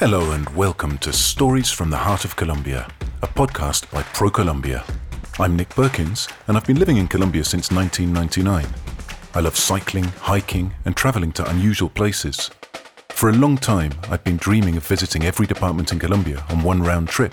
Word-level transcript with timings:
Hello 0.00 0.32
and 0.32 0.48
welcome 0.56 0.98
to 0.98 1.12
Stories 1.12 1.70
from 1.70 1.88
the 1.88 1.96
Heart 1.96 2.24
of 2.24 2.34
Colombia, 2.34 2.88
a 3.22 3.28
podcast 3.28 3.88
by 3.92 4.02
ProColombia. 4.02 4.82
I'm 5.38 5.54
Nick 5.54 5.68
Perkins 5.68 6.26
and 6.48 6.56
I've 6.56 6.66
been 6.66 6.80
living 6.80 6.96
in 6.96 7.06
Colombia 7.06 7.44
since 7.44 7.70
1999. 7.70 8.66
I 9.34 9.40
love 9.40 9.56
cycling, 9.56 10.02
hiking, 10.02 10.74
and 10.84 10.96
traveling 10.96 11.30
to 11.34 11.48
unusual 11.48 11.88
places. 11.88 12.50
For 13.10 13.28
a 13.28 13.34
long 13.34 13.56
time, 13.56 13.92
I'd 14.10 14.24
been 14.24 14.36
dreaming 14.36 14.76
of 14.76 14.84
visiting 14.84 15.22
every 15.22 15.46
department 15.46 15.92
in 15.92 16.00
Colombia 16.00 16.44
on 16.50 16.64
one 16.64 16.82
round 16.82 17.08
trip, 17.08 17.32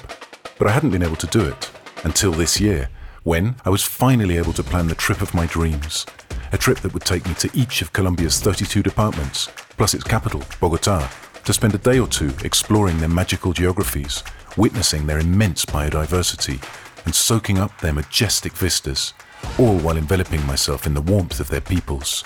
but 0.59 0.67
I 0.67 0.71
hadn't 0.71 0.91
been 0.91 1.01
able 1.01 1.15
to 1.15 1.27
do 1.27 1.41
it 1.41 1.71
until 2.03 2.31
this 2.31 2.61
year, 2.61 2.89
when 3.23 3.55
I 3.65 3.71
was 3.71 3.81
finally 3.81 4.37
able 4.37 4.53
to 4.53 4.63
plan 4.63 4.87
the 4.87 4.93
trip 4.93 5.21
of 5.21 5.33
my 5.33 5.47
dreams. 5.47 6.05
A 6.51 6.59
trip 6.59 6.77
that 6.81 6.93
would 6.93 7.05
take 7.05 7.27
me 7.27 7.33
to 7.35 7.49
each 7.55 7.81
of 7.81 7.91
Colombia's 7.91 8.39
32 8.39 8.83
departments, 8.83 9.49
plus 9.77 9.95
its 9.95 10.03
capital, 10.03 10.43
Bogota, 10.59 11.09
to 11.45 11.53
spend 11.53 11.73
a 11.73 11.79
day 11.79 11.99
or 11.99 12.07
two 12.07 12.33
exploring 12.43 12.99
their 12.99 13.09
magical 13.09 13.53
geographies, 13.53 14.23
witnessing 14.57 15.07
their 15.07 15.19
immense 15.19 15.65
biodiversity, 15.65 16.61
and 17.05 17.15
soaking 17.15 17.57
up 17.57 17.79
their 17.79 17.93
majestic 17.93 18.53
vistas, 18.53 19.13
all 19.57 19.77
while 19.79 19.97
enveloping 19.97 20.45
myself 20.45 20.85
in 20.85 20.93
the 20.93 21.01
warmth 21.01 21.39
of 21.39 21.49
their 21.49 21.61
peoples. 21.61 22.23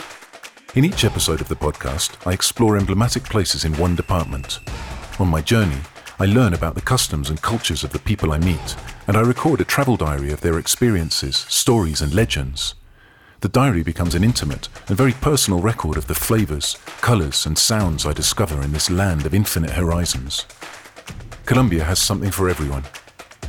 In 0.75 0.83
each 0.83 1.05
episode 1.05 1.39
of 1.39 1.47
the 1.47 1.55
podcast, 1.55 2.27
I 2.27 2.33
explore 2.33 2.77
emblematic 2.77 3.23
places 3.23 3.63
in 3.63 3.77
one 3.77 3.95
department. 3.95 4.59
On 5.19 5.27
my 5.27 5.41
journey, 5.41 5.79
I 6.19 6.25
learn 6.25 6.53
about 6.53 6.75
the 6.75 6.81
customs 6.81 7.29
and 7.29 7.41
cultures 7.41 7.83
of 7.83 7.91
the 7.91 7.99
people 7.99 8.31
I 8.31 8.37
meet, 8.39 8.75
and 9.07 9.15
I 9.17 9.21
record 9.21 9.61
a 9.61 9.65
travel 9.65 9.97
diary 9.97 10.31
of 10.31 10.41
their 10.41 10.59
experiences, 10.59 11.45
stories, 11.49 12.01
and 12.01 12.13
legends. 12.13 12.75
The 13.45 13.49
diary 13.49 13.83
becomes 13.83 14.15
an 14.15 14.23
intimate 14.23 14.69
and 14.87 14.97
very 14.97 15.11
personal 15.11 15.61
record 15.61 15.97
of 15.97 16.07
the 16.07 16.15
flavors, 16.15 16.79
colors, 17.01 17.45
and 17.45 17.55
sounds 17.55 18.03
I 18.03 18.11
discover 18.11 18.59
in 18.63 18.71
this 18.71 18.89
land 18.89 19.27
of 19.27 19.35
infinite 19.35 19.69
horizons. 19.69 20.47
Colombia 21.45 21.83
has 21.83 21.99
something 21.99 22.31
for 22.31 22.49
everyone. 22.49 22.85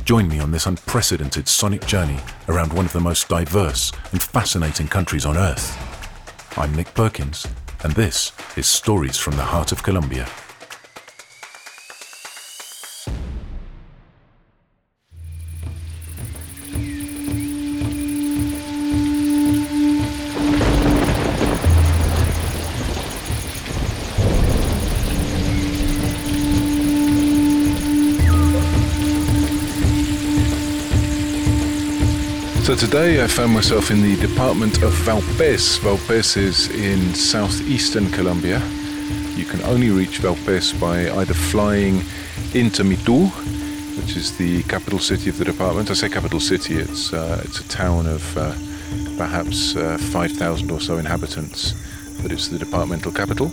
Join 0.03 0.27
me 0.27 0.39
on 0.39 0.51
this 0.51 0.67
unprecedented 0.67 1.47
sonic 1.47 1.83
journey 1.87 2.19
around 2.47 2.73
one 2.73 2.85
of 2.85 2.93
the 2.93 2.99
most 2.99 3.27
diverse 3.27 3.91
and 4.11 4.21
fascinating 4.21 4.87
countries 4.87 5.25
on 5.25 5.35
Earth. 5.35 5.75
I'm 6.59 6.75
Nick 6.75 6.93
Perkins, 6.93 7.47
and 7.83 7.91
this 7.93 8.33
is 8.55 8.67
Stories 8.67 9.17
from 9.17 9.35
the 9.35 9.45
Heart 9.45 9.71
of 9.71 9.81
Colombia. 9.81 10.27
So 32.67 32.75
today 32.75 33.23
I 33.23 33.27
found 33.27 33.53
myself 33.53 33.91
in 33.91 34.01
the 34.01 34.17
department 34.17 34.83
of 34.83 34.91
Vaupés. 34.91 35.79
Vaupés 35.79 36.35
is 36.35 36.67
in 36.67 37.15
southeastern 37.15 38.11
Colombia. 38.11 38.61
You 39.37 39.45
can 39.45 39.61
only 39.61 39.89
reach 39.89 40.19
Vaupés 40.19 40.77
by 40.77 41.09
either 41.09 41.33
flying 41.33 42.03
into 42.53 42.83
Mitu, 42.83 43.29
which 43.95 44.17
is 44.17 44.35
the 44.37 44.63
capital 44.63 44.99
city 44.99 45.29
of 45.29 45.37
the 45.37 45.45
department. 45.45 45.89
I 45.91 45.93
say 45.93 46.09
capital 46.09 46.41
city, 46.41 46.75
it's, 46.75 47.13
uh, 47.13 47.41
it's 47.45 47.61
a 47.61 47.67
town 47.69 48.05
of 48.05 48.37
uh, 48.37 48.53
perhaps 49.15 49.77
uh, 49.77 49.97
5,000 49.97 50.69
or 50.69 50.81
so 50.81 50.97
inhabitants, 50.97 51.73
but 52.21 52.33
it's 52.33 52.49
the 52.49 52.59
departmental 52.59 53.13
capital. 53.13 53.49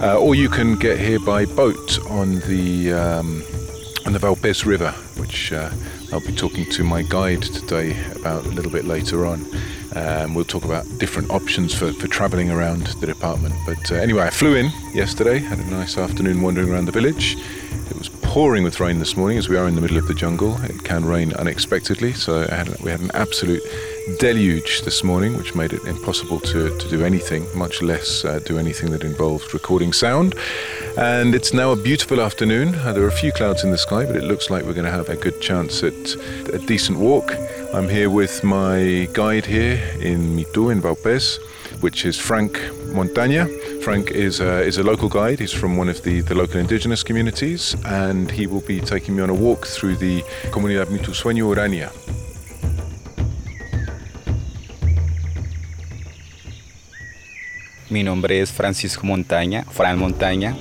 Uh, 0.00 0.18
or 0.18 0.34
you 0.34 0.48
can 0.48 0.76
get 0.76 0.98
here 0.98 1.20
by 1.20 1.44
boat 1.44 1.98
on 2.08 2.40
the, 2.48 2.90
um, 2.94 3.42
on 4.06 4.14
the 4.14 4.18
Vaupés 4.18 4.64
River, 4.64 4.92
which 5.18 5.52
uh, 5.52 5.68
I'll 6.12 6.20
be 6.20 6.32
talking 6.32 6.64
to 6.70 6.84
my 6.84 7.02
guide 7.02 7.42
today 7.42 7.96
about 8.14 8.44
a 8.46 8.48
little 8.48 8.70
bit 8.70 8.84
later 8.84 9.26
on. 9.26 9.44
Um, 9.94 10.34
we'll 10.34 10.44
talk 10.44 10.64
about 10.64 10.86
different 10.98 11.30
options 11.30 11.74
for, 11.74 11.92
for 11.92 12.06
travelling 12.06 12.50
around 12.50 12.86
the 12.86 13.06
department. 13.06 13.54
But 13.66 13.90
uh, 13.90 13.96
anyway, 13.96 14.22
I 14.22 14.30
flew 14.30 14.54
in 14.54 14.70
yesterday, 14.92 15.38
had 15.38 15.58
a 15.58 15.64
nice 15.64 15.98
afternoon 15.98 16.42
wandering 16.42 16.70
around 16.70 16.84
the 16.84 16.92
village. 16.92 17.36
It 17.90 17.96
was 17.96 18.08
pouring 18.08 18.62
with 18.62 18.78
rain 18.78 18.98
this 18.98 19.16
morning 19.16 19.38
as 19.38 19.48
we 19.48 19.56
are 19.56 19.66
in 19.66 19.74
the 19.74 19.80
middle 19.80 19.96
of 19.96 20.06
the 20.06 20.14
jungle. 20.14 20.56
It 20.62 20.84
can 20.84 21.04
rain 21.04 21.32
unexpectedly, 21.34 22.12
so 22.12 22.46
had, 22.46 22.68
we 22.80 22.90
had 22.90 23.00
an 23.00 23.10
absolute 23.14 23.62
deluge 24.18 24.82
this 24.82 25.02
morning, 25.02 25.36
which 25.36 25.54
made 25.54 25.72
it 25.72 25.84
impossible 25.84 26.40
to, 26.40 26.76
to 26.78 26.88
do 26.88 27.04
anything, 27.04 27.46
much 27.56 27.82
less 27.82 28.24
uh, 28.24 28.38
do 28.40 28.58
anything 28.58 28.90
that 28.90 29.02
involved 29.02 29.52
recording 29.52 29.92
sound. 29.92 30.34
And 30.96 31.34
it's 31.34 31.52
now 31.52 31.72
a 31.72 31.76
beautiful 31.76 32.20
afternoon. 32.20 32.74
Uh, 32.76 32.92
there 32.92 33.04
are 33.04 33.08
a 33.08 33.12
few 33.12 33.32
clouds 33.32 33.64
in 33.64 33.70
the 33.70 33.78
sky, 33.78 34.06
but 34.06 34.16
it 34.16 34.24
looks 34.24 34.48
like 34.48 34.64
we're 34.64 34.74
going 34.74 34.86
to 34.86 34.90
have 34.90 35.08
a 35.08 35.16
good 35.16 35.40
chance 35.40 35.82
at 35.82 36.16
a 36.52 36.58
decent 36.66 36.98
walk. 36.98 37.34
I'm 37.74 37.88
here 37.88 38.08
with 38.08 38.44
my 38.44 39.08
guide 39.12 39.44
here 39.44 39.78
in 40.00 40.36
Mitu 40.36 40.70
in 40.72 40.80
Vaupés, 40.80 41.38
which 41.82 42.04
is 42.04 42.16
Frank 42.18 42.54
Montaña. 42.94 43.46
Frank 43.82 44.12
is 44.12 44.40
a, 44.40 44.62
is 44.62 44.78
a 44.78 44.82
local 44.82 45.08
guide. 45.08 45.40
He's 45.40 45.52
from 45.52 45.76
one 45.76 45.88
of 45.88 46.02
the, 46.02 46.20
the 46.20 46.34
local 46.34 46.60
indigenous 46.60 47.02
communities, 47.02 47.76
and 47.84 48.30
he 48.30 48.46
will 48.46 48.62
be 48.62 48.80
taking 48.80 49.16
me 49.16 49.22
on 49.22 49.30
a 49.30 49.34
walk 49.34 49.66
through 49.66 49.96
the 49.96 50.22
Comunidad 50.50 50.86
Mitusueño 50.86 51.50
Urania. 51.54 51.92
Mi 57.88 58.02
nombre 58.02 58.40
es 58.40 58.52
Francisco 58.52 59.06
Montaña, 59.06 59.64
Fran 59.70 59.96
Montaña. 59.96 60.56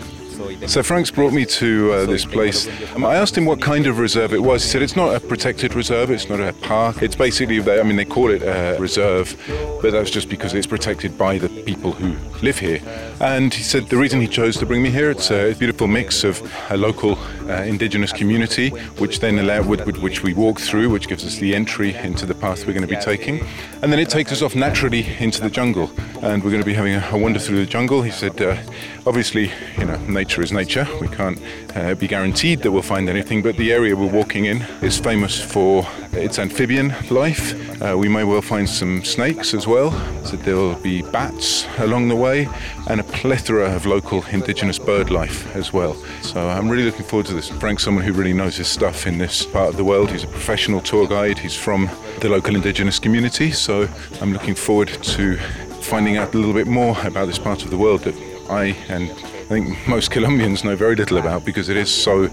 So 0.68 0.84
Frank's 0.84 1.12
brought 1.12 1.34
me 1.34 1.46
to 1.46 1.94
uh, 1.94 2.06
this 2.06 2.25
place. 2.25 2.68
Um, 2.96 3.06
I 3.06 3.16
asked 3.16 3.38
him 3.38 3.46
what 3.46 3.62
kind 3.62 3.88
of 3.88 4.00
reserve 4.00 4.34
it 4.34 4.41
was. 4.41 4.63
He 4.63 4.69
said 4.69 4.81
it's 4.81 4.96
not 4.96 5.16
a 5.16 5.19
protected 5.19 5.75
reserve, 5.75 6.12
it's 6.12 6.29
not 6.29 6.40
a 6.40 6.53
park. 6.53 7.01
It's 7.01 7.16
basically, 7.16 7.59
I 7.62 7.84
mean, 7.84 7.96
they 7.96 8.06
call 8.06 8.31
it 8.31 8.41
a 8.41 8.78
reserve, 8.79 9.35
but 9.81 9.91
that's 9.91 10.09
just 10.09 10.29
because 10.29 10.53
it's 10.53 10.68
protected 10.68 11.18
by 11.18 11.38
the 11.38 11.50
people 11.50 11.91
who 11.91 12.16
live 12.41 12.59
here. 12.59 12.81
And 13.19 13.53
he 13.53 13.63
said 13.63 13.88
the 13.88 13.97
reason 13.97 14.19
he 14.19 14.28
chose 14.28 14.57
to 14.57 14.66
bring 14.66 14.84
me 14.84 14.90
here, 14.90 15.09
it's 15.12 15.31
a 15.31 15.53
beautiful 15.53 15.88
mix 15.88 16.24
of 16.24 16.41
a 16.69 16.78
local 16.78 17.18
uh, 17.50 17.63
indigenous 17.63 18.12
community, 18.12 18.69
which 18.97 19.19
then 19.19 19.40
allow, 19.40 19.62
with, 19.62 19.85
with, 19.85 19.97
which 20.00 20.24
we 20.24 20.34
walk 20.34 20.59
through, 20.59 20.90
which 20.90 21.07
gives 21.07 21.25
us 21.25 21.38
the 21.38 21.56
entry 21.56 21.94
into 21.95 22.25
the 22.25 22.35
path 22.35 22.66
we're 22.66 22.74
going 22.74 22.88
to 22.88 22.94
be 22.94 23.01
taking. 23.01 23.45
And 23.81 23.91
then 23.91 24.00
it 24.00 24.09
takes 24.09 24.31
us 24.31 24.41
off 24.41 24.56
naturally 24.56 25.06
into 25.19 25.41
the 25.41 25.50
jungle. 25.50 25.91
And 26.22 26.44
we're 26.44 26.51
going 26.51 26.62
to 26.62 26.66
be 26.66 26.74
having 26.74 26.95
a, 26.95 27.09
a 27.12 27.18
wander 27.18 27.40
through 27.40 27.57
the 27.57 27.66
jungle. 27.66 28.01
He 28.01 28.12
said, 28.12 28.41
uh, 28.41 28.57
obviously, 29.06 29.51
you 29.78 29.85
know, 29.85 29.97
nature 30.07 30.25
is 30.34 30.52
nature. 30.52 30.88
We 31.00 31.08
can't 31.08 31.40
uh, 31.75 31.96
be 31.96 32.08
guaranteed 32.08 32.62
that 32.63 32.72
we'll 32.72 32.81
find 32.81 33.09
anything, 33.09 33.41
but 33.41 33.56
the 33.58 33.72
area 33.72 33.96
we're 33.96 34.12
walking 34.12 34.46
in 34.46 34.62
is 34.81 35.00
famous 35.00 35.40
for 35.40 35.88
its 36.12 36.40
amphibian 36.40 36.94
life. 37.09 37.53
Uh, 37.81 37.97
we 37.97 38.09
may 38.09 38.24
well 38.24 38.41
find 38.41 38.68
some 38.68 39.03
snakes 39.03 39.53
as 39.53 39.68
well. 39.68 39.91
So 40.25 40.38
there'll 40.38 40.75
be 40.75 41.02
bats 41.02 41.68
along 41.78 42.08
the 42.08 42.16
way 42.16 42.47
and 42.90 43.00
a 43.00 43.03
plethora 43.03 43.74
of 43.75 43.86
local 43.86 44.24
indigenous 44.25 44.80
bird 44.80 45.09
life 45.09 45.56
as 45.56 45.72
well. 45.72 45.94
So 46.22 46.47
I'm 46.47 46.69
really 46.69 46.84
looking 46.84 47.06
forward 47.06 47.28
to 47.28 47.34
this. 47.34 47.50
Frank's 47.50 47.84
someone 47.84 48.03
who 48.03 48.13
really 48.13 48.34
knows 48.34 48.57
his 48.57 48.68
stuff 48.68 49.07
in 49.07 49.18
this 49.18 49.46
part 49.46 49.69
of 49.69 49.78
the 49.78 49.84
world. 49.84 50.12
He's 50.12 50.24
a 50.24 50.28
professional 50.28 50.81
tour 50.81 51.07
guide. 51.07 51.38
He's 51.38 51.56
from 51.56 51.90
the 52.19 52.30
local 52.30 52.56
indigenous 52.56 53.00
community. 53.00 53.52
So 53.52 53.88
I'm 54.22 54.34
looking 54.34 54.56
forward 54.56 54.88
to 54.88 55.38
finding 55.81 56.18
out 56.18 56.34
a 56.34 56.38
little 56.38 56.53
bit 56.53 56.68
more 56.68 56.97
about 57.06 57.28
this 57.28 57.38
part 57.38 57.63
of 57.63 57.69
the 57.69 57.78
world 57.78 58.02
that 58.02 58.16
I 58.50 58.75
and 58.90 59.09
I 59.45 59.47
think 59.47 59.88
most 59.88 60.09
Colombians 60.09 60.63
know 60.63 60.75
very 60.75 60.95
little 60.95 61.19
about 61.19 61.45
because 61.45 61.69
it 61.69 61.78
is 61.78 61.94
so 61.94 62.29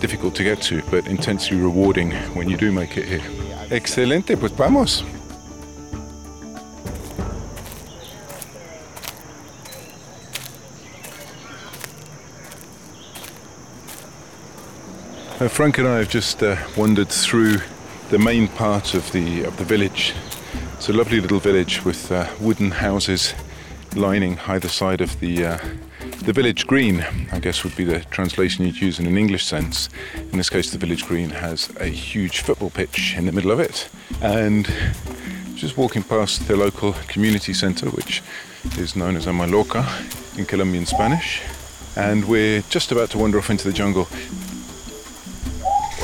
difficult 0.00 0.34
to 0.34 0.42
get 0.42 0.60
to, 0.62 0.82
but 0.90 1.06
intensely 1.06 1.56
rewarding 1.56 2.10
when 2.34 2.48
you 2.48 2.56
do 2.56 2.72
make 2.72 2.96
it 2.96 3.04
here. 3.06 3.22
Excelente, 3.70 4.36
pues 4.36 4.50
vamos. 4.50 5.04
Uh, 15.38 15.46
Frank 15.46 15.78
and 15.78 15.86
I 15.86 15.98
have 15.98 16.08
just 16.08 16.42
uh, 16.42 16.56
wandered 16.76 17.10
through 17.10 17.58
the 18.10 18.18
main 18.18 18.48
part 18.48 18.94
of 18.94 19.12
the 19.12 19.44
of 19.44 19.56
the 19.56 19.64
village. 19.64 20.14
It's 20.72 20.88
a 20.88 20.92
lovely 20.92 21.20
little 21.20 21.38
village 21.38 21.84
with 21.84 22.10
uh, 22.10 22.26
wooden 22.40 22.72
houses 22.72 23.34
lining 23.94 24.40
either 24.48 24.68
side 24.68 25.00
of 25.00 25.20
the 25.20 25.46
uh, 25.46 25.58
the 26.26 26.32
village 26.32 26.66
green. 26.66 27.06
I 27.30 27.38
guess 27.38 27.62
would 27.62 27.76
be 27.76 27.84
the 27.84 28.00
translation 28.10 28.66
you'd 28.66 28.80
use 28.80 28.98
in 28.98 29.06
an 29.06 29.16
English 29.16 29.44
sense. 29.44 29.88
In 30.32 30.36
this 30.36 30.50
case, 30.50 30.72
the 30.72 30.78
village 30.78 31.06
green 31.06 31.30
has 31.30 31.70
a 31.78 31.86
huge 31.86 32.40
football 32.40 32.70
pitch 32.70 33.14
in 33.16 33.26
the 33.26 33.32
middle 33.32 33.52
of 33.52 33.60
it, 33.60 33.88
and 34.20 34.68
just 35.54 35.76
walking 35.76 36.02
past 36.02 36.48
the 36.48 36.56
local 36.56 36.94
community 37.06 37.54
centre, 37.54 37.88
which 37.90 38.24
is 38.76 38.96
known 38.96 39.14
as 39.16 39.28
a 39.28 39.30
maloca 39.30 39.86
in 40.36 40.44
Colombian 40.46 40.84
Spanish, 40.84 41.42
and 41.94 42.24
we're 42.24 42.60
just 42.62 42.90
about 42.90 43.10
to 43.10 43.18
wander 43.18 43.38
off 43.38 43.48
into 43.48 43.68
the 43.68 43.72
jungle. 43.72 44.08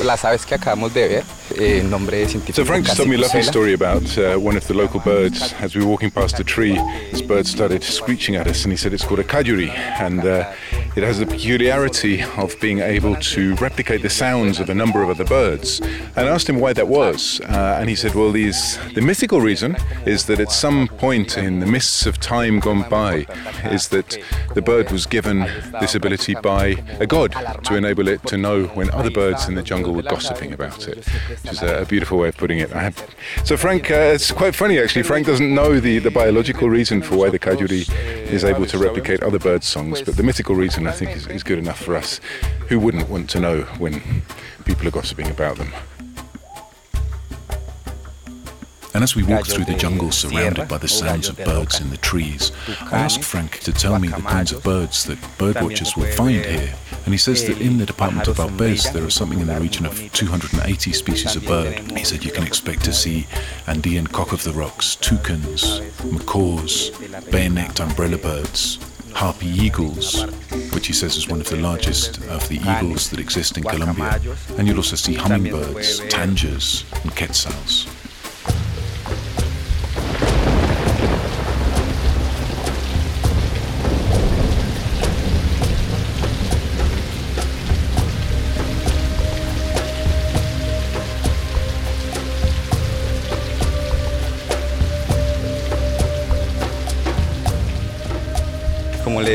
Las 0.03 0.25
aves 0.25 0.45
que 0.45 0.55
acabamos 0.55 0.93
de 0.93 1.07
ver, 1.07 1.23
eh, 1.57 1.81
nombre 1.83 2.27
científico. 2.27 2.55
So 2.55 2.65
Frank 2.65 2.85
just 2.85 2.97
told 2.97 3.09
me 3.09 3.15
a 3.15 3.19
lovely 3.19 3.43
story 3.43 3.73
about 3.73 4.03
uh, 4.17 4.37
one 4.37 4.57
of 4.57 4.67
the 4.67 4.73
local 4.73 4.99
birds. 4.99 5.53
As 5.61 5.75
we 5.75 5.81
were 5.81 5.89
walking 5.89 6.11
past 6.11 6.39
a 6.39 6.43
tree, 6.43 6.77
this 7.11 7.21
bird 7.21 7.47
started 7.47 7.83
screeching 7.83 8.35
at 8.35 8.47
us, 8.47 8.63
and 8.63 8.71
he 8.71 8.77
said 8.77 8.93
it's 8.93 9.05
called 9.05 9.19
a 9.19 9.23
kajuri, 9.23 9.69
and 9.99 10.25
uh, 10.25 10.51
it 10.95 11.03
has 11.03 11.17
the 11.17 11.25
peculiarity 11.25 12.21
of 12.37 12.59
being 12.59 12.79
able 12.79 13.15
to 13.15 13.55
replicate 13.55 14.03
the 14.03 14.09
sounds 14.09 14.59
of 14.59 14.69
a 14.69 14.75
number 14.75 15.01
of 15.01 15.09
other 15.09 15.25
birds. 15.25 15.79
And 16.15 16.19
I 16.19 16.27
asked 16.27 16.47
him 16.47 16.59
why 16.59 16.73
that 16.73 16.87
was, 16.87 17.41
uh, 17.41 17.77
and 17.79 17.89
he 17.89 17.95
said, 17.95 18.13
well, 18.13 18.31
these, 18.31 18.77
the 18.93 19.01
mythical 19.01 19.41
reason 19.41 19.75
is 20.05 20.25
that 20.27 20.39
at 20.39 20.51
some 20.51 20.87
point 20.87 21.37
in 21.37 21.59
the 21.59 21.65
mists 21.65 22.05
of 22.05 22.19
time 22.19 22.59
gone 22.59 22.87
by, 22.89 23.25
is 23.65 23.87
that 23.87 24.19
the 24.53 24.61
bird 24.61 24.91
was 24.91 25.07
given 25.07 25.39
this 25.79 25.95
ability 25.95 26.35
by 26.35 26.75
a 26.99 27.07
god 27.07 27.31
to 27.63 27.75
enable 27.75 28.07
it 28.07 28.21
to 28.27 28.37
know 28.37 28.65
when 28.67 28.91
other 28.91 29.09
birds 29.09 29.47
in 29.47 29.55
the 29.55 29.63
jungle 29.63 29.93
were 29.93 30.03
gossiping 30.03 30.53
about 30.53 30.87
it, 30.87 31.07
which 31.07 31.53
is 31.53 31.61
a, 31.63 31.83
beautiful 31.93 32.17
way 32.17 32.29
of 32.29 32.37
putting 32.37 32.59
it. 32.59 32.71
So 33.43 33.57
Frank, 33.57 33.91
uh, 33.91 34.13
it's 34.15 34.31
quite 34.31 34.55
funny 34.55 34.79
actually. 34.79 35.03
Frank 35.03 35.27
doesn't 35.27 35.53
know 35.53 35.79
the, 35.79 35.99
the 35.99 36.11
biological 36.11 36.69
reason 36.69 37.01
for 37.01 37.17
why 37.17 37.29
the 37.29 37.39
kajuri 37.39 37.89
is 38.31 38.43
able 38.43 38.65
to 38.67 38.77
replicate 38.77 39.21
other 39.21 39.37
birds' 39.37 39.67
songs, 39.67 40.01
but 40.01 40.15
the 40.15 40.23
mythical 40.23 40.55
reason 40.55 40.82
I 40.87 40.91
think 40.91 41.11
is, 41.11 41.27
is 41.27 41.43
good 41.43 41.59
enough 41.59 41.79
for 41.81 41.95
us. 41.95 42.19
Who 42.69 42.79
wouldn't 42.79 43.09
want 43.09 43.29
to 43.31 43.39
know 43.39 43.61
when 43.77 44.01
people 44.65 44.87
are 44.87 44.91
gossiping 44.91 45.29
about 45.29 45.57
them? 45.57 45.71
And 48.93 49.03
as 49.03 49.15
we 49.15 49.23
walk 49.23 49.47
through 49.47 49.65
the 49.65 49.73
jungle 49.73 50.11
surrounded 50.11 50.67
by 50.67 50.77
the 50.77 50.87
sounds 50.87 51.27
of 51.27 51.37
birds 51.37 51.81
in 51.81 51.89
the 51.89 51.97
trees, 51.97 52.51
I 52.91 52.99
ask 52.99 53.21
Frank 53.21 53.59
to 53.61 53.73
tell 53.73 53.97
me 53.97 54.07
the 54.07 54.21
kinds 54.21 54.51
of 54.51 54.63
birds 54.63 55.05
that 55.05 55.17
birdwatchers 55.39 55.97
will 55.97 56.11
find 56.11 56.45
here. 56.45 56.75
And 57.05 57.13
he 57.13 57.17
says 57.17 57.45
that 57.47 57.59
in 57.59 57.79
the 57.79 57.87
department 57.87 58.27
of 58.27 58.37
Vaupés 58.37 58.93
there 58.93 59.03
is 59.03 59.15
something 59.15 59.39
in 59.39 59.47
the 59.47 59.59
region 59.59 59.87
of 59.87 60.11
280 60.13 60.93
species 60.93 61.35
of 61.35 61.45
bird. 61.45 61.79
He 61.97 62.03
said 62.03 62.23
you 62.23 62.31
can 62.31 62.45
expect 62.45 62.85
to 62.85 62.93
see 62.93 63.25
Andean 63.65 64.05
cock 64.05 64.31
of 64.31 64.43
the 64.43 64.53
rocks, 64.53 64.95
toucans, 64.95 65.81
macaws, 66.03 66.91
bare-necked 67.31 67.79
umbrella 67.79 68.19
birds, 68.19 68.77
harpy 69.13 69.47
eagles, 69.47 70.23
which 70.73 70.87
he 70.87 70.93
says 70.93 71.17
is 71.17 71.27
one 71.27 71.41
of 71.41 71.49
the 71.49 71.57
largest 71.57 72.17
of 72.27 72.47
the 72.49 72.57
eagles 72.57 73.09
that 73.09 73.19
exist 73.19 73.57
in 73.57 73.63
Colombia. 73.63 74.19
And 74.57 74.67
you'll 74.67 74.77
also 74.77 74.95
see 74.95 75.13
hummingbirds, 75.13 76.01
tanagers, 76.01 76.85
and 77.03 77.15
quetzals. 77.15 77.87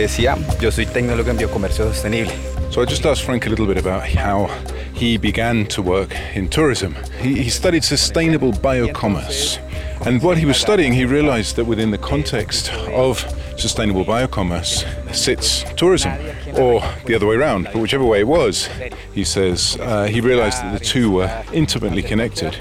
Decía, 0.00 0.36
yo 0.60 0.70
soy 0.70 0.86
tecnólogo 0.86 1.30
en 1.30 1.36
biocomercio 1.36 1.86
sostenible. 1.86 2.32
So 2.70 2.82
I 2.82 2.84
just 2.84 3.04
asked 3.06 3.24
Frank 3.24 3.46
a 3.46 3.48
little 3.48 3.66
bit 3.66 3.78
about 3.78 4.02
how 4.06 4.48
he 4.92 5.16
began 5.16 5.66
to 5.66 5.82
work 5.82 6.14
in 6.34 6.48
tourism. 6.48 6.94
He, 7.20 7.42
he 7.42 7.50
studied 7.50 7.82
sustainable 7.82 8.52
biocommerce. 8.52 9.58
And 10.06 10.22
what 10.22 10.38
he 10.38 10.44
was 10.44 10.58
studying, 10.58 10.92
he 10.92 11.04
realized 11.04 11.56
that 11.56 11.64
within 11.64 11.90
the 11.90 11.98
context 11.98 12.70
of 12.92 13.18
sustainable 13.56 14.04
biocommerce 14.04 14.84
sits 15.14 15.64
tourism, 15.76 16.12
or 16.56 16.80
the 17.06 17.14
other 17.14 17.26
way 17.26 17.36
around, 17.36 17.64
but 17.64 17.76
whichever 17.76 18.04
way 18.04 18.20
it 18.20 18.28
was, 18.28 18.68
he 19.12 19.24
says, 19.24 19.76
uh, 19.80 20.04
he 20.04 20.20
realized 20.20 20.62
that 20.62 20.78
the 20.78 20.84
two 20.84 21.10
were 21.10 21.44
intimately 21.52 22.02
connected. 22.02 22.56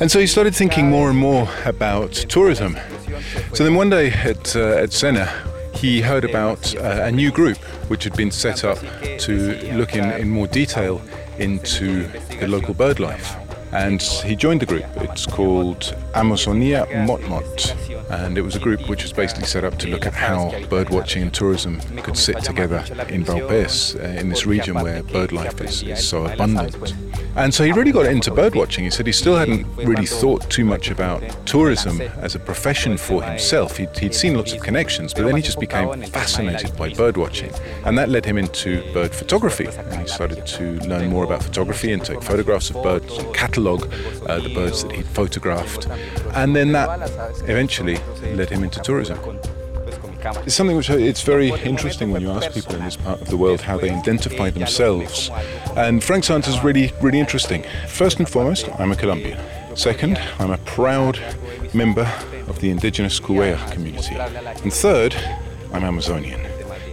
And 0.00 0.10
so 0.10 0.20
he 0.20 0.26
started 0.26 0.54
thinking 0.54 0.88
more 0.88 1.10
and 1.10 1.18
more 1.18 1.48
about 1.64 2.12
tourism. 2.12 2.76
So 3.52 3.64
then 3.64 3.74
one 3.74 3.90
day 3.90 4.10
at, 4.10 4.54
uh, 4.54 4.76
at 4.76 4.92
Sena, 4.92 5.28
he 5.80 6.02
heard 6.02 6.24
about 6.24 6.76
uh, 6.76 7.04
a 7.04 7.10
new 7.10 7.30
group 7.30 7.56
which 7.88 8.04
had 8.04 8.14
been 8.14 8.30
set 8.30 8.64
up 8.64 8.78
to 9.18 9.56
look 9.72 9.96
in, 9.96 10.10
in 10.12 10.28
more 10.28 10.46
detail 10.46 11.00
into 11.38 12.06
the 12.38 12.46
local 12.46 12.74
bird 12.74 13.00
life. 13.00 13.34
And 13.72 14.02
he 14.02 14.36
joined 14.36 14.60
the 14.60 14.66
group. 14.66 14.84
It's 14.96 15.24
called 15.24 15.96
Amazonia 16.14 16.86
Motmot 16.90 17.89
and 18.08 18.38
it 18.38 18.42
was 18.42 18.56
a 18.56 18.58
group 18.58 18.88
which 18.88 19.02
was 19.02 19.12
basically 19.12 19.44
set 19.44 19.64
up 19.64 19.78
to 19.78 19.88
look 19.88 20.06
at 20.06 20.14
how 20.14 20.50
birdwatching 20.68 21.22
and 21.22 21.34
tourism 21.34 21.80
could 22.02 22.16
sit 22.16 22.42
together 22.42 22.84
in 23.08 23.24
Vaupés, 23.24 23.94
uh, 23.96 24.20
in 24.20 24.28
this 24.28 24.46
region 24.46 24.74
where 24.74 25.02
bird 25.02 25.32
life 25.32 25.60
is, 25.60 25.82
is 25.82 26.06
so 26.06 26.26
abundant. 26.26 26.76
And 27.36 27.54
so 27.54 27.64
he 27.64 27.72
really 27.72 27.92
got 27.92 28.06
into 28.06 28.30
birdwatching. 28.30 28.82
He 28.82 28.90
said 28.90 29.06
he 29.06 29.12
still 29.12 29.36
hadn't 29.36 29.64
really 29.76 30.06
thought 30.06 30.48
too 30.50 30.64
much 30.64 30.90
about 30.90 31.22
tourism 31.46 32.00
as 32.00 32.34
a 32.34 32.38
profession 32.38 32.96
for 32.96 33.22
himself. 33.22 33.76
He'd, 33.76 33.96
he'd 33.98 34.14
seen 34.14 34.34
lots 34.34 34.52
of 34.52 34.60
connections, 34.60 35.14
but 35.14 35.24
then 35.24 35.36
he 35.36 35.42
just 35.42 35.60
became 35.60 36.02
fascinated 36.04 36.76
by 36.76 36.90
birdwatching. 36.90 37.56
And 37.84 37.96
that 37.98 38.08
led 38.08 38.24
him 38.24 38.36
into 38.36 38.82
bird 38.92 39.14
photography. 39.14 39.66
And 39.66 40.02
he 40.02 40.08
started 40.08 40.44
to 40.46 40.80
learn 40.88 41.08
more 41.08 41.24
about 41.24 41.42
photography 41.42 41.92
and 41.92 42.04
take 42.04 42.22
photographs 42.22 42.70
of 42.70 42.82
birds 42.82 43.16
and 43.18 43.32
catalogue 43.34 43.84
uh, 44.26 44.40
the 44.40 44.52
birds 44.52 44.82
that 44.82 44.92
he'd 44.92 45.06
photographed. 45.06 45.86
And 46.34 46.54
then 46.56 46.72
that 46.72 47.10
eventually 47.48 47.89
led 48.34 48.50
him 48.50 48.64
into 48.64 48.80
tourism. 48.80 49.18
It's 50.44 50.54
something 50.54 50.76
which 50.76 50.90
it's 50.90 51.22
very 51.22 51.50
interesting 51.62 52.10
when 52.10 52.20
you 52.20 52.30
ask 52.30 52.52
people 52.52 52.74
in 52.74 52.84
this 52.84 52.96
part 52.96 53.20
of 53.22 53.28
the 53.28 53.36
world 53.36 53.62
how 53.62 53.78
they 53.78 53.90
identify 53.90 54.50
themselves. 54.50 55.30
And 55.76 56.04
Frank's 56.04 56.30
answer 56.30 56.50
is 56.50 56.62
really, 56.62 56.92
really 57.00 57.18
interesting. 57.18 57.64
First 57.88 58.18
and 58.18 58.28
foremost, 58.28 58.68
I'm 58.78 58.92
a 58.92 58.96
Colombian. 58.96 59.38
Second, 59.76 60.18
I'm 60.38 60.50
a 60.50 60.58
proud 60.58 61.18
member 61.72 62.10
of 62.48 62.60
the 62.60 62.70
indigenous 62.70 63.18
Cubeo 63.18 63.56
community. 63.72 64.16
And 64.16 64.72
third, 64.72 65.14
I'm 65.72 65.84
Amazonian. 65.84 66.46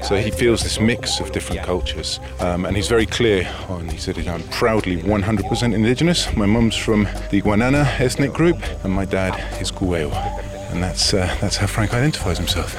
So 0.04 0.16
he 0.16 0.32
feels 0.32 0.62
this 0.62 0.80
mix 0.80 1.20
of 1.20 1.32
different 1.32 1.64
cultures. 1.64 2.20
Um, 2.40 2.66
and 2.66 2.78
he's 2.78 2.88
very 2.88 3.06
clear 3.06 3.52
on, 3.68 3.90
he 3.90 3.98
said, 3.98 4.18
I'm 4.28 4.44
proudly 4.50 5.02
100% 5.02 5.74
indigenous. 5.74 6.34
My 6.36 6.46
mum's 6.46 6.76
from 6.76 7.04
the 7.32 7.42
Guanana 7.42 8.00
ethnic 8.00 8.32
group, 8.32 8.58
and 8.84 8.94
my 8.94 9.06
dad 9.06 9.62
is 9.62 9.72
Cubeo. 9.72 10.47
And 10.78 10.84
that's, 10.84 11.12
uh, 11.12 11.36
that's 11.42 11.58
how 11.58 11.66
Frank 11.66 11.92
identifies 11.96 12.38
himself. 12.38 12.76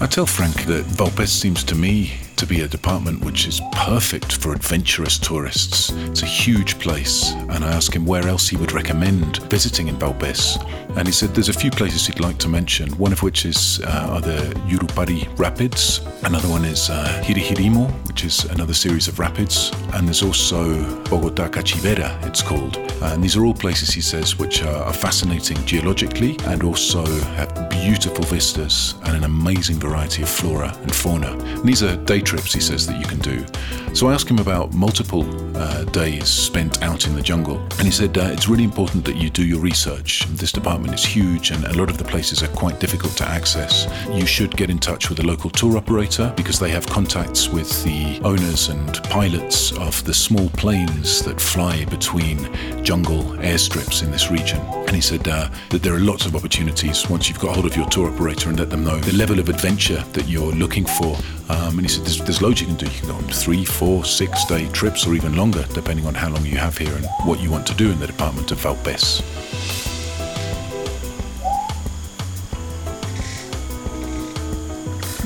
I 0.00 0.06
tell 0.06 0.26
Frank 0.26 0.66
that 0.66 0.84
Vaupés 0.86 1.26
seems 1.26 1.64
to 1.64 1.74
me 1.74 2.12
to 2.36 2.46
be 2.46 2.60
a 2.60 2.68
department 2.68 3.24
which 3.24 3.48
is 3.48 3.60
perfect 3.72 4.36
for 4.36 4.52
adventurous 4.52 5.18
tourists. 5.18 5.90
It's 5.90 6.22
a 6.22 6.26
huge 6.26 6.78
place, 6.78 7.32
and 7.32 7.64
I 7.64 7.72
ask 7.72 7.92
him 7.96 8.06
where 8.06 8.28
else 8.28 8.48
he 8.48 8.56
would 8.56 8.70
recommend 8.70 9.38
visiting 9.50 9.88
in 9.88 9.96
Vaupés. 9.96 10.56
And 10.96 11.08
he 11.08 11.12
said 11.12 11.30
there's 11.34 11.48
a 11.48 11.52
few 11.52 11.70
places 11.70 12.06
he'd 12.06 12.20
like 12.20 12.38
to 12.38 12.48
mention, 12.48 12.88
one 12.92 13.12
of 13.12 13.22
which 13.22 13.44
is 13.44 13.80
uh, 13.84 14.08
are 14.12 14.20
the 14.20 14.38
Yurupari 14.68 15.26
Rapids, 15.38 16.00
another 16.22 16.48
one 16.48 16.64
is 16.64 16.88
uh, 16.88 17.22
Jirijirimo, 17.24 17.90
which 18.06 18.24
is 18.24 18.44
another 18.44 18.74
series 18.74 19.08
of 19.08 19.18
rapids, 19.18 19.72
and 19.94 20.06
there's 20.06 20.22
also 20.22 20.62
Bogota 21.04 21.48
Cachivera, 21.48 22.24
it's 22.26 22.42
called. 22.42 22.76
And 23.02 23.22
these 23.22 23.36
are 23.36 23.44
all 23.44 23.54
places, 23.54 23.90
he 23.90 24.00
says, 24.00 24.38
which 24.38 24.62
are 24.62 24.92
fascinating 24.92 25.56
geologically 25.66 26.38
and 26.44 26.62
also 26.62 27.04
have 27.04 27.63
beautiful 27.84 28.24
vistas 28.24 28.94
and 29.04 29.14
an 29.14 29.24
amazing 29.24 29.78
variety 29.78 30.22
of 30.22 30.28
flora 30.28 30.74
and 30.80 30.94
fauna. 30.94 31.32
And 31.32 31.68
these 31.68 31.82
are 31.82 31.94
day 31.96 32.22
trips, 32.22 32.54
he 32.54 32.60
says, 32.60 32.86
that 32.86 32.98
you 32.98 33.04
can 33.04 33.18
do. 33.18 33.44
So 33.94 34.08
I 34.08 34.14
asked 34.14 34.30
him 34.30 34.38
about 34.38 34.72
multiple 34.72 35.24
uh, 35.54 35.84
days 35.84 36.26
spent 36.26 36.82
out 36.82 37.06
in 37.06 37.14
the 37.14 37.20
jungle, 37.20 37.58
and 37.58 37.82
he 37.82 37.90
said 37.90 38.16
uh, 38.16 38.30
it's 38.32 38.48
really 38.48 38.64
important 38.64 39.04
that 39.04 39.16
you 39.16 39.28
do 39.28 39.44
your 39.44 39.60
research. 39.60 40.26
This 40.30 40.50
department 40.50 40.94
is 40.94 41.04
huge, 41.04 41.50
and 41.50 41.62
a 41.66 41.74
lot 41.74 41.90
of 41.90 41.98
the 41.98 42.04
places 42.04 42.42
are 42.42 42.48
quite 42.48 42.80
difficult 42.80 43.18
to 43.18 43.28
access. 43.28 43.86
You 44.10 44.26
should 44.26 44.56
get 44.56 44.70
in 44.70 44.78
touch 44.78 45.10
with 45.10 45.20
a 45.20 45.26
local 45.26 45.50
tour 45.50 45.76
operator 45.76 46.32
because 46.36 46.58
they 46.58 46.70
have 46.70 46.86
contacts 46.86 47.50
with 47.50 47.84
the 47.84 48.18
owners 48.24 48.70
and 48.70 48.94
pilots 49.04 49.72
of 49.76 50.02
the 50.04 50.14
small 50.14 50.48
planes 50.50 51.22
that 51.22 51.38
fly 51.38 51.84
between 51.84 52.38
jungle 52.82 53.24
airstrips 53.42 54.02
in 54.02 54.10
this 54.10 54.30
region. 54.30 54.83
And 54.94 55.02
he 55.02 55.08
said 55.08 55.26
uh, 55.26 55.50
that 55.70 55.82
there 55.82 55.92
are 55.92 55.98
lots 55.98 56.24
of 56.24 56.36
opportunities 56.36 57.10
once 57.10 57.28
you've 57.28 57.40
got 57.40 57.56
hold 57.56 57.66
of 57.66 57.76
your 57.76 57.88
tour 57.88 58.12
operator 58.12 58.48
and 58.48 58.60
let 58.60 58.70
them 58.70 58.84
know 58.84 58.96
the 59.00 59.12
level 59.14 59.40
of 59.40 59.48
adventure 59.48 60.00
that 60.12 60.28
you're 60.28 60.52
looking 60.52 60.86
for. 60.86 61.16
Um, 61.48 61.78
and 61.78 61.80
he 61.80 61.88
said 61.88 62.04
there's, 62.04 62.20
there's 62.20 62.40
loads 62.40 62.60
you 62.60 62.68
can 62.68 62.76
do. 62.76 62.86
You 62.86 63.00
can 63.00 63.08
go 63.08 63.14
on 63.16 63.24
three, 63.24 63.64
four, 63.64 64.04
six 64.04 64.44
day 64.44 64.68
trips 64.68 65.04
or 65.04 65.14
even 65.14 65.34
longer, 65.34 65.64
depending 65.74 66.06
on 66.06 66.14
how 66.14 66.28
long 66.30 66.46
you 66.46 66.58
have 66.58 66.78
here 66.78 66.94
and 66.94 67.06
what 67.24 67.40
you 67.40 67.50
want 67.50 67.66
to 67.66 67.74
do 67.74 67.90
in 67.90 67.98
the 67.98 68.06
department 68.06 68.52
of 68.52 68.58
Vaupés. 68.58 69.20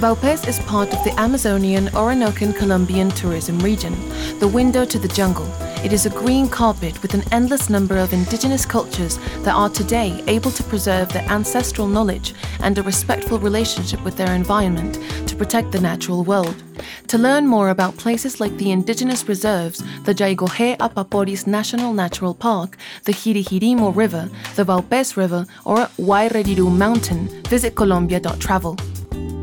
Vaupés 0.01 0.49
is 0.49 0.59
part 0.61 0.95
of 0.95 1.05
the 1.05 1.13
Amazonian 1.21 1.89
Orinocan 1.89 2.57
Colombian 2.57 3.11
tourism 3.11 3.59
region, 3.59 3.93
the 4.39 4.49
window 4.49 4.87
to 4.87 4.99
the 4.99 5.09
jungle. 5.09 5.47
It 5.85 5.93
is 5.93 6.07
a 6.07 6.11
green 6.11 6.49
carpet 6.49 7.01
with 7.03 7.15
an 7.15 7.23
endless 7.31 7.71
number 7.71 7.99
of 7.99 8.13
indigenous 8.13 8.67
cultures 8.67 9.17
that 9.45 9.55
are 9.55 9.71
today 9.71 10.23
able 10.27 10.51
to 10.51 10.63
preserve 10.65 11.11
their 11.13 11.23
ancestral 11.31 11.87
knowledge 11.87 12.35
and 12.61 12.77
a 12.77 12.83
respectful 12.83 13.39
relationship 13.39 14.03
with 14.05 14.17
their 14.17 14.35
environment 14.35 14.99
to 15.29 15.37
protect 15.37 15.71
the 15.71 15.81
natural 15.81 16.25
world. 16.25 16.63
To 17.07 17.17
learn 17.17 17.47
more 17.47 17.71
about 17.71 17.97
places 17.97 18.41
like 18.41 18.57
the 18.57 18.73
indigenous 18.73 19.29
reserves, 19.29 19.79
the 20.03 20.15
Yaigojé 20.15 20.77
Apaporis 20.79 21.47
National 21.47 21.95
Natural 21.95 22.35
Park, 22.35 22.77
the 23.05 23.13
Jirijirimo 23.13 23.95
River, 23.95 24.29
the 24.57 24.65
Vaupés 24.65 25.17
River, 25.17 25.47
or 25.65 25.87
Huayreriru 25.97 26.77
Mountain, 26.77 27.29
visit 27.45 27.77
Colombia.travel. 27.77 28.75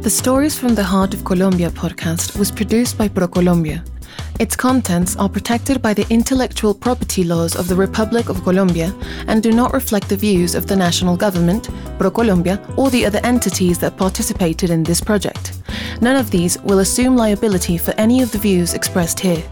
The 0.01 0.09
Stories 0.09 0.59
from 0.59 0.75
the 0.75 0.83
Heart 0.83 1.13
of 1.13 1.23
Colombia 1.23 1.69
podcast 1.69 2.37
was 2.37 2.51
produced 2.51 2.97
by 2.97 3.07
ProColombia. 3.07 3.83
Its 4.39 4.55
contents 4.55 5.15
are 5.15 5.29
protected 5.29 5.81
by 5.81 5.93
the 5.93 6.05
intellectual 6.09 6.73
property 6.73 7.23
laws 7.23 7.55
of 7.55 7.67
the 7.67 7.75
Republic 7.75 8.29
of 8.29 8.43
Colombia 8.43 8.93
and 9.27 9.41
do 9.41 9.51
not 9.51 9.73
reflect 9.73 10.09
the 10.09 10.17
views 10.17 10.55
of 10.55 10.67
the 10.67 10.75
national 10.75 11.15
government, 11.15 11.69
ProColombia, 11.99 12.59
or 12.77 12.89
the 12.89 13.05
other 13.05 13.21
entities 13.23 13.79
that 13.79 13.97
participated 13.97 14.69
in 14.69 14.83
this 14.83 15.01
project. 15.01 15.53
None 16.01 16.15
of 16.15 16.31
these 16.31 16.59
will 16.63 16.79
assume 16.79 17.15
liability 17.15 17.77
for 17.77 17.91
any 17.97 18.21
of 18.21 18.31
the 18.31 18.37
views 18.37 18.73
expressed 18.73 19.19
here. 19.19 19.43